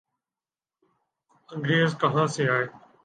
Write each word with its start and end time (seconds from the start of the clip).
انگریز 1.49 1.91
کہاں 2.01 2.27
سے 2.33 2.43
آئے؟ 2.49 2.65